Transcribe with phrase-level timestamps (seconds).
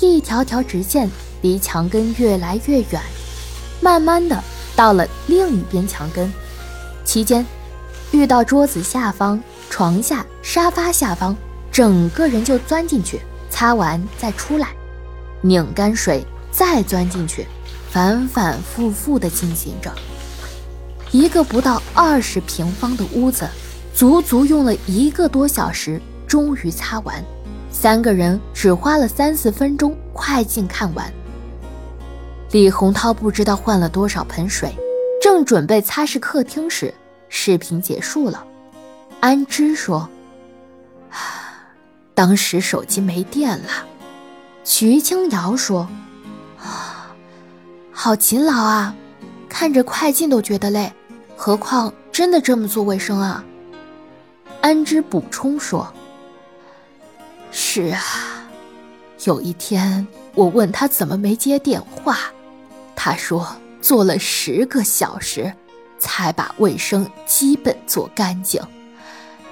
[0.00, 1.10] 一条条直线
[1.42, 3.00] 离墙根越来越远，
[3.80, 4.42] 慢慢的
[4.74, 6.32] 到了另一边墙根，
[7.04, 7.46] 期间
[8.10, 11.36] 遇到桌子下方、床下、沙发下方，
[11.70, 13.20] 整个人就钻进去，
[13.50, 14.68] 擦完再出来，
[15.40, 17.46] 拧干水再钻进去，
[17.90, 19.92] 反反复复的进行着。
[21.12, 23.48] 一个不到二十平方的屋子，
[23.94, 27.24] 足足用了一个多小时，终于擦完。
[27.74, 31.12] 三个人只花了三四分钟，快进看完。
[32.52, 34.72] 李洪涛不知道换了多少盆水，
[35.20, 36.94] 正准备擦拭客厅时，
[37.28, 38.46] 视频结束了。
[39.18, 40.08] 安之说
[42.14, 43.84] ：“当时手机没电了。”
[44.62, 45.88] 徐清瑶说
[46.62, 47.12] ：“啊，
[47.90, 48.94] 好勤劳啊，
[49.48, 50.90] 看着快进都觉得累，
[51.36, 53.44] 何况真的这么做卫生啊？”
[54.62, 55.92] 安之补充说。
[57.56, 58.02] 是啊，
[59.26, 60.04] 有一天
[60.34, 62.18] 我问他怎么没接电话，
[62.96, 63.46] 他说
[63.80, 65.54] 做了十个小时，
[65.96, 68.60] 才把卫生基本做干净，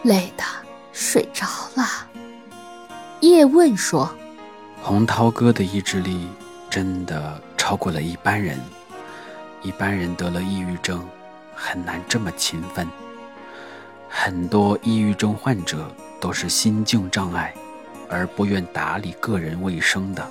[0.02, 0.42] 累的
[0.92, 1.86] 睡着了。
[3.20, 4.12] 叶问说
[4.82, 6.26] ：“洪涛哥的意志力
[6.68, 8.58] 真的超过了一般人，
[9.62, 11.08] 一般人得了抑郁症
[11.54, 12.84] 很难这么勤奋，
[14.08, 15.88] 很多抑郁症患者
[16.20, 17.54] 都是心境障碍。”
[18.12, 20.28] 而不愿打理个人卫生的，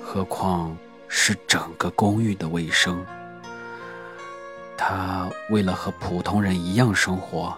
[0.00, 0.76] 何况
[1.08, 3.04] 是整个公寓的卫生？
[4.76, 7.52] 他为了和普通人一样生活，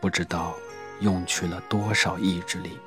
[0.00, 0.54] 不知道
[1.00, 2.78] 用去了多少意志力。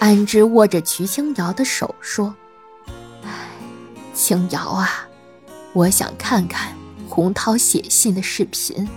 [0.00, 2.34] 安之握着瞿清瑶的手说
[3.24, 3.30] ：“哎，
[4.12, 5.08] 清瑶啊，
[5.72, 6.74] 我想看看
[7.08, 8.88] 洪涛写信的视频。”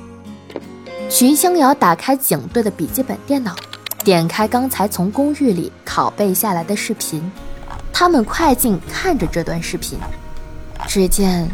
[1.09, 3.55] 瞿清瑶打开警队的笔记本电脑。
[4.07, 7.29] 点开刚才从公寓里拷贝下来的视频，
[7.91, 9.99] 他们快进看着这段视频。
[10.87, 11.45] 只见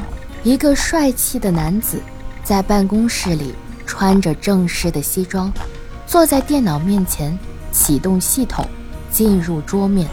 [0.44, 2.00] 一个帅气的男子
[2.44, 3.56] 在办公室里
[3.88, 5.52] 穿着正式的西装，
[6.06, 7.36] 坐在电脑面前
[7.72, 8.64] 启动系统，
[9.10, 10.08] 进入桌面。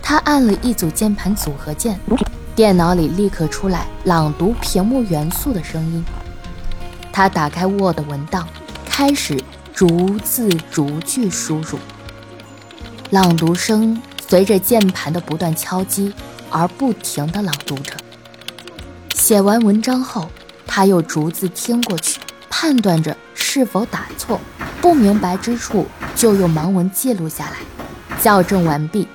[0.00, 2.00] 他按了一组键盘组合键，
[2.56, 6.02] 电脑里立刻出来朗读屏幕元素的声音。
[7.12, 8.48] 他打开 Word 文档，
[8.86, 9.38] 开始。
[9.74, 11.76] 逐字逐句输入，
[13.10, 16.14] 朗读声随着键盘的不断敲击
[16.48, 17.92] 而不停地朗读着。
[19.16, 20.30] 写完文章后，
[20.64, 24.40] 他又逐字听过去，判断着是否打错，
[24.80, 27.56] 不明白之处就用盲文记录下来。
[28.20, 29.08] 校正完毕，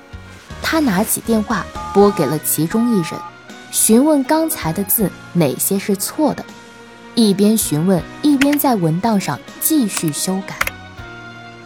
[0.60, 3.18] 他拿起电话拨给了其中一人，
[3.70, 6.44] 询问刚才的字哪些是错的。
[7.14, 10.56] 一边询问，一边在文档上继续修改。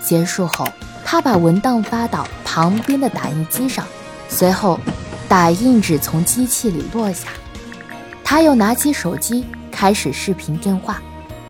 [0.01, 0.67] 结束后，
[1.05, 3.87] 他把文档发到旁边的打印机上，
[4.29, 4.79] 随后
[5.29, 7.29] 打印纸从机器里落下。
[8.23, 11.01] 他又拿起手机，开始视频电话。